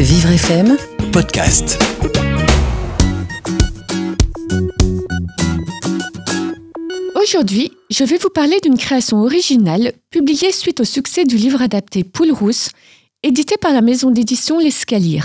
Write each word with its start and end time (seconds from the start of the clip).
Vivre 0.00 0.30
FM 0.30 0.76
podcast. 1.12 1.76
Aujourd'hui, 7.20 7.72
je 7.90 8.04
vais 8.04 8.16
vous 8.16 8.28
parler 8.28 8.60
d'une 8.62 8.78
création 8.78 9.22
originale 9.24 9.92
publiée 10.10 10.52
suite 10.52 10.78
au 10.78 10.84
succès 10.84 11.24
du 11.24 11.36
livre 11.36 11.62
adapté 11.62 12.04
Poule 12.04 12.30
rousse, 12.30 12.68
édité 13.24 13.56
par 13.56 13.72
la 13.72 13.80
maison 13.80 14.12
d'édition 14.12 14.60
L'Escalier. 14.60 15.18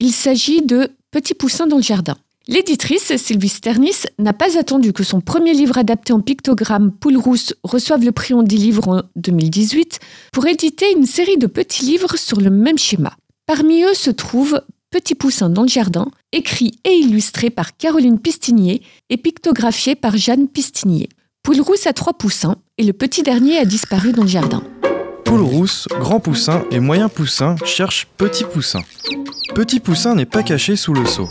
Il 0.00 0.12
s'agit 0.12 0.60
de 0.60 0.90
Petit 1.10 1.32
poussin 1.32 1.66
dans 1.66 1.76
le 1.78 1.82
jardin. 1.82 2.18
L'éditrice, 2.46 3.16
Sylvie 3.16 3.48
Sternis, 3.48 4.02
n'a 4.18 4.34
pas 4.34 4.58
attendu 4.58 4.92
que 4.92 5.02
son 5.02 5.22
premier 5.22 5.54
livre 5.54 5.78
adapté 5.78 6.12
en 6.12 6.20
pictogramme 6.20 6.92
Poule 6.92 7.16
rousse 7.16 7.54
reçoive 7.64 8.04
le 8.04 8.12
prix 8.12 8.34
des 8.44 8.56
livres 8.56 8.88
en 8.88 9.02
2018 9.16 9.98
pour 10.30 10.46
éditer 10.46 10.92
une 10.94 11.06
série 11.06 11.38
de 11.38 11.46
petits 11.46 11.86
livres 11.86 12.16
sur 12.16 12.38
le 12.38 12.50
même 12.50 12.76
schéma. 12.76 13.16
Parmi 13.52 13.82
eux 13.82 13.94
se 13.94 14.12
trouve 14.12 14.62
Petit 14.92 15.16
poussin 15.16 15.50
dans 15.50 15.62
le 15.62 15.68
jardin, 15.68 16.06
écrit 16.30 16.78
et 16.84 16.92
illustré 16.92 17.50
par 17.50 17.76
Caroline 17.76 18.20
Pistinier 18.20 18.80
et 19.08 19.16
pictographié 19.16 19.96
par 19.96 20.16
Jeanne 20.16 20.46
Pistinier. 20.46 21.08
Poule 21.42 21.60
rousse 21.60 21.88
a 21.88 21.92
trois 21.92 22.12
poussins 22.12 22.58
et 22.78 22.84
le 22.84 22.92
petit 22.92 23.24
dernier 23.24 23.58
a 23.58 23.64
disparu 23.64 24.12
dans 24.12 24.22
le 24.22 24.28
jardin. 24.28 24.62
Poule 25.24 25.40
rousse, 25.40 25.88
grand 25.98 26.20
poussin 26.20 26.62
et 26.70 26.78
moyen 26.78 27.08
poussin 27.08 27.56
cherchent 27.64 28.06
petit 28.16 28.44
poussin. 28.44 28.82
Petit 29.52 29.80
poussin 29.80 30.14
n'est 30.14 30.26
pas 30.26 30.44
caché 30.44 30.76
sous 30.76 30.94
le 30.94 31.04
seau. 31.04 31.28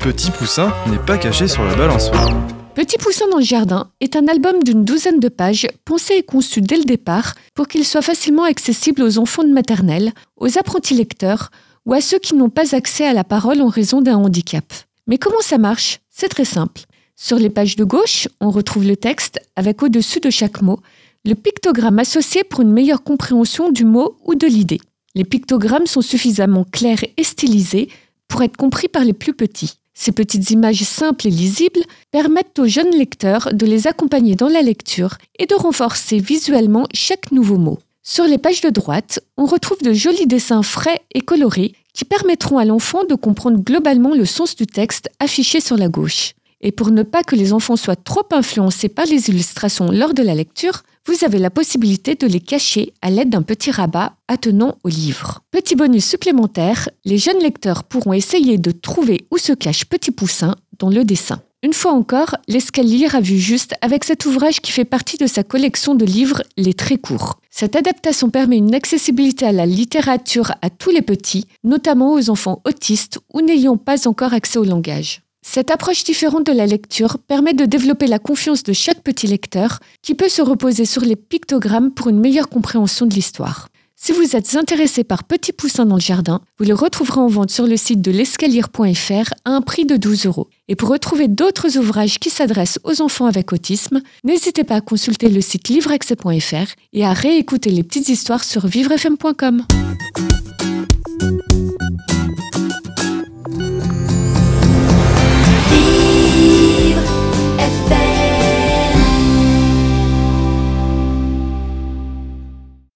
Petit 0.00 0.30
poussin 0.30 0.70
n'est 0.90 0.98
pas 0.98 1.16
caché 1.16 1.48
sur 1.48 1.64
la 1.64 1.74
balançoire. 1.74 2.30
Petit 2.78 2.96
poussin 2.96 3.26
dans 3.28 3.38
le 3.38 3.44
jardin 3.44 3.90
est 3.98 4.14
un 4.14 4.28
album 4.28 4.62
d'une 4.62 4.84
douzaine 4.84 5.18
de 5.18 5.28
pages 5.28 5.66
pensé 5.84 6.14
et 6.14 6.22
conçu 6.22 6.60
dès 6.60 6.76
le 6.76 6.84
départ 6.84 7.34
pour 7.56 7.66
qu'il 7.66 7.84
soit 7.84 8.02
facilement 8.02 8.44
accessible 8.44 9.02
aux 9.02 9.18
enfants 9.18 9.42
de 9.42 9.52
maternelle, 9.52 10.12
aux 10.36 10.58
apprentis 10.58 10.94
lecteurs 10.94 11.50
ou 11.86 11.92
à 11.92 12.00
ceux 12.00 12.20
qui 12.20 12.36
n'ont 12.36 12.50
pas 12.50 12.76
accès 12.76 13.04
à 13.04 13.14
la 13.14 13.24
parole 13.24 13.62
en 13.62 13.66
raison 13.66 14.00
d'un 14.00 14.14
handicap. 14.14 14.62
Mais 15.08 15.18
comment 15.18 15.40
ça 15.40 15.58
marche? 15.58 15.98
C'est 16.08 16.28
très 16.28 16.44
simple. 16.44 16.82
Sur 17.16 17.36
les 17.36 17.50
pages 17.50 17.74
de 17.74 17.82
gauche, 17.82 18.28
on 18.40 18.50
retrouve 18.50 18.86
le 18.86 18.96
texte 18.96 19.40
avec 19.56 19.82
au-dessus 19.82 20.20
de 20.20 20.30
chaque 20.30 20.62
mot 20.62 20.78
le 21.24 21.34
pictogramme 21.34 21.98
associé 21.98 22.44
pour 22.44 22.60
une 22.60 22.72
meilleure 22.72 23.02
compréhension 23.02 23.72
du 23.72 23.84
mot 23.84 24.16
ou 24.24 24.36
de 24.36 24.46
l'idée. 24.46 24.80
Les 25.16 25.24
pictogrammes 25.24 25.88
sont 25.88 26.00
suffisamment 26.00 26.62
clairs 26.62 27.02
et 27.16 27.24
stylisés 27.24 27.88
pour 28.28 28.44
être 28.44 28.56
compris 28.56 28.86
par 28.86 29.02
les 29.02 29.14
plus 29.14 29.34
petits. 29.34 29.80
Ces 30.00 30.12
petites 30.12 30.52
images 30.52 30.84
simples 30.84 31.26
et 31.26 31.30
lisibles 31.30 31.82
permettent 32.12 32.56
aux 32.60 32.68
jeunes 32.68 32.96
lecteurs 32.96 33.48
de 33.52 33.66
les 33.66 33.88
accompagner 33.88 34.36
dans 34.36 34.46
la 34.46 34.62
lecture 34.62 35.18
et 35.40 35.46
de 35.46 35.56
renforcer 35.56 36.20
visuellement 36.20 36.86
chaque 36.94 37.32
nouveau 37.32 37.58
mot. 37.58 37.80
Sur 38.04 38.24
les 38.24 38.38
pages 38.38 38.60
de 38.60 38.70
droite, 38.70 39.18
on 39.36 39.44
retrouve 39.44 39.82
de 39.82 39.92
jolis 39.92 40.28
dessins 40.28 40.62
frais 40.62 41.00
et 41.14 41.20
colorés 41.20 41.74
qui 41.94 42.04
permettront 42.04 42.58
à 42.58 42.64
l'enfant 42.64 43.02
de 43.02 43.16
comprendre 43.16 43.58
globalement 43.58 44.14
le 44.14 44.24
sens 44.24 44.54
du 44.54 44.68
texte 44.68 45.10
affiché 45.18 45.60
sur 45.60 45.76
la 45.76 45.88
gauche. 45.88 46.34
Et 46.60 46.70
pour 46.70 46.92
ne 46.92 47.02
pas 47.02 47.24
que 47.24 47.34
les 47.34 47.52
enfants 47.52 47.74
soient 47.74 47.96
trop 47.96 48.26
influencés 48.30 48.88
par 48.88 49.06
les 49.06 49.30
illustrations 49.30 49.90
lors 49.90 50.14
de 50.14 50.22
la 50.22 50.36
lecture, 50.36 50.84
vous 51.08 51.24
avez 51.24 51.38
la 51.38 51.48
possibilité 51.48 52.16
de 52.16 52.26
les 52.26 52.38
cacher 52.38 52.92
à 53.00 53.10
l'aide 53.10 53.30
d'un 53.30 53.40
petit 53.40 53.70
rabat 53.70 54.12
attenant 54.28 54.76
au 54.84 54.88
livre. 54.88 55.40
Petit 55.50 55.74
bonus 55.74 56.04
supplémentaire, 56.04 56.90
les 57.06 57.16
jeunes 57.16 57.40
lecteurs 57.40 57.84
pourront 57.84 58.12
essayer 58.12 58.58
de 58.58 58.70
trouver 58.70 59.26
où 59.30 59.38
se 59.38 59.54
cache 59.54 59.86
Petit 59.86 60.10
Poussin 60.10 60.54
dans 60.78 60.90
le 60.90 61.04
dessin. 61.04 61.40
Une 61.62 61.72
fois 61.72 61.92
encore, 61.92 62.36
l'escalier 62.46 63.08
a 63.10 63.20
vu 63.20 63.38
juste 63.38 63.74
avec 63.80 64.04
cet 64.04 64.26
ouvrage 64.26 64.60
qui 64.60 64.70
fait 64.70 64.84
partie 64.84 65.16
de 65.16 65.26
sa 65.26 65.42
collection 65.42 65.94
de 65.94 66.04
livres 66.04 66.42
Les 66.58 66.74
Très 66.74 66.98
Courts. 66.98 67.40
Cette 67.50 67.74
adaptation 67.74 68.28
permet 68.28 68.58
une 68.58 68.74
accessibilité 68.74 69.46
à 69.46 69.52
la 69.52 69.64
littérature 69.64 70.52
à 70.60 70.68
tous 70.68 70.90
les 70.90 71.02
petits, 71.02 71.46
notamment 71.64 72.12
aux 72.12 72.28
enfants 72.28 72.60
autistes 72.66 73.18
ou 73.32 73.40
n'ayant 73.40 73.78
pas 73.78 74.06
encore 74.06 74.34
accès 74.34 74.58
au 74.58 74.64
langage. 74.64 75.22
Cette 75.50 75.70
approche 75.70 76.04
différente 76.04 76.44
de 76.44 76.52
la 76.52 76.66
lecture 76.66 77.16
permet 77.26 77.54
de 77.54 77.64
développer 77.64 78.06
la 78.06 78.18
confiance 78.18 78.62
de 78.64 78.74
chaque 78.74 79.02
petit 79.02 79.26
lecteur 79.26 79.80
qui 80.02 80.14
peut 80.14 80.28
se 80.28 80.42
reposer 80.42 80.84
sur 80.84 81.00
les 81.00 81.16
pictogrammes 81.16 81.90
pour 81.90 82.08
une 82.08 82.20
meilleure 82.20 82.50
compréhension 82.50 83.06
de 83.06 83.14
l'histoire. 83.14 83.68
Si 83.96 84.12
vous 84.12 84.36
êtes 84.36 84.56
intéressé 84.56 85.04
par 85.04 85.24
Petit 85.24 85.54
Poussin 85.54 85.86
dans 85.86 85.94
le 85.94 86.02
jardin, 86.02 86.42
vous 86.58 86.66
le 86.66 86.74
retrouverez 86.74 87.20
en 87.20 87.28
vente 87.28 87.50
sur 87.50 87.66
le 87.66 87.78
site 87.78 88.02
de 88.02 88.10
l'escalier.fr 88.10 89.32
à 89.46 89.50
un 89.52 89.62
prix 89.62 89.86
de 89.86 89.96
12 89.96 90.26
euros. 90.26 90.48
Et 90.68 90.76
pour 90.76 90.90
retrouver 90.90 91.28
d'autres 91.28 91.78
ouvrages 91.78 92.18
qui 92.18 92.28
s'adressent 92.28 92.78
aux 92.84 93.00
enfants 93.00 93.26
avec 93.26 93.50
autisme, 93.50 94.02
n'hésitez 94.24 94.64
pas 94.64 94.76
à 94.76 94.80
consulter 94.82 95.30
le 95.30 95.40
site 95.40 95.68
livreaccès.fr 95.68 96.74
et 96.92 97.06
à 97.06 97.14
réécouter 97.14 97.70
les 97.70 97.84
petites 97.84 98.10
histoires 98.10 98.44
sur 98.44 98.66
vivrefm.com. 98.66 99.64